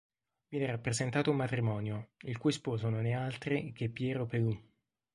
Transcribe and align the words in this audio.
Viene 0.47 0.65
rappresentato 0.65 1.29
un 1.29 1.35
matrimonio, 1.37 2.13
il 2.21 2.39
cui 2.39 2.51
sposo 2.51 2.89
non 2.89 3.05
è 3.05 3.11
altri 3.11 3.71
che 3.71 3.87
Piero 3.91 4.25
Pelù. 4.25 4.59